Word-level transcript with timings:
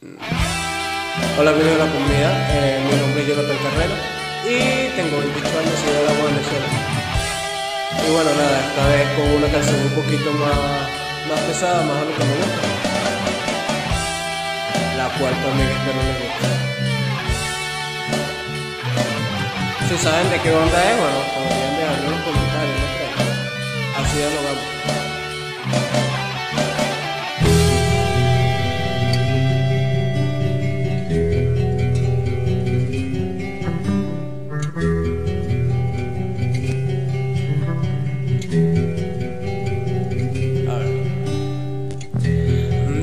Hola, 0.00 1.50
amigos 1.50 1.72
de 1.74 1.78
la 1.78 1.90
comunidad. 1.90 2.30
Eh, 2.54 2.78
mi 2.86 2.94
nombre 3.02 3.18
es 3.20 3.26
Jonathan 3.26 3.58
Carrera 3.58 3.96
y 4.46 4.94
tengo 4.94 5.18
28 5.18 5.58
años 5.58 5.74
y 5.74 5.90
de 5.90 6.02
la 6.06 6.14
Venezuela. 6.22 6.70
Y 8.06 8.10
bueno, 8.14 8.30
nada, 8.30 8.62
esta 8.62 8.86
vez 8.94 9.10
con 9.18 9.26
una 9.26 9.50
canción 9.50 9.74
un 9.82 9.90
poquito 9.98 10.30
más, 10.38 10.54
más 11.26 11.40
pesada, 11.50 11.82
más 11.82 11.96
a 11.98 12.04
lo 12.06 12.14
que 12.14 12.24
me 12.24 12.30
gusta. 12.30 12.62
La 15.02 15.08
cual 15.18 15.34
también 15.34 15.66
espero 15.66 15.98
les 16.06 16.14
guste. 16.22 16.46
Si 19.88 19.98
saben 19.98 20.30
de 20.30 20.38
qué 20.38 20.50
onda 20.54 20.78
es, 20.78 20.94
bueno, 20.94 21.18
podrían 21.34 21.74
dejarlo 21.74 22.06
en 22.06 22.12
los 22.14 22.22
comentarios. 22.22 22.86
Así 22.86 23.18
¿no? 23.18 23.98
Así 23.98 24.14
dialogamos. 24.14 25.07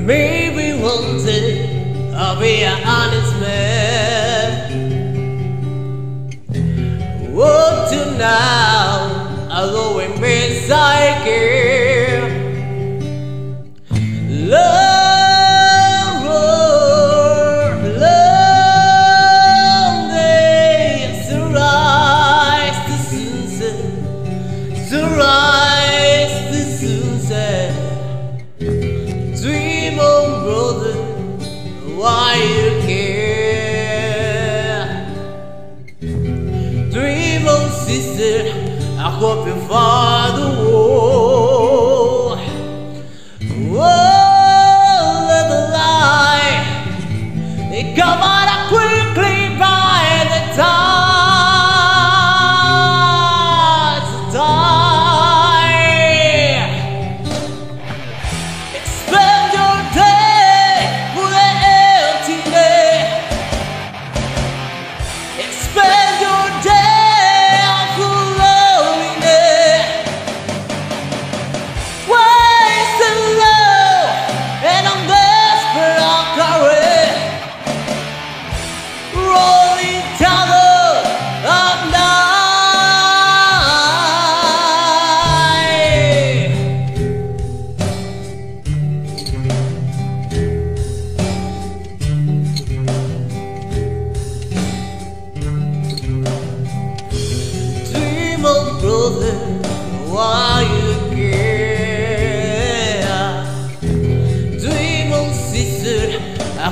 Maybe 0.06 0.80
one 0.80 1.26
day 1.26 2.14
I'll 2.14 2.40
be 2.40 2.64
an 2.64 2.88
honest 2.88 3.40
man. 3.40 4.72
Oh, 7.36 7.88
tonight. 7.90 8.65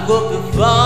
goodbye. 0.08 0.83